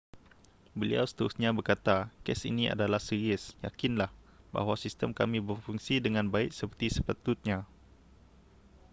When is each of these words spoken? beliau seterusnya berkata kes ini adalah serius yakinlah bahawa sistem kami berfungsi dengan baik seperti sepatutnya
beliau 0.79 1.05
seterusnya 1.07 1.49
berkata 1.57 1.97
kes 2.25 2.41
ini 2.51 2.63
adalah 2.73 2.97
serius 3.07 3.43
yakinlah 3.65 4.09
bahawa 4.53 4.73
sistem 4.83 5.09
kami 5.19 5.37
berfungsi 5.49 5.95
dengan 6.05 6.25
baik 6.33 6.51
seperti 6.59 6.87
sepatutnya 6.97 7.57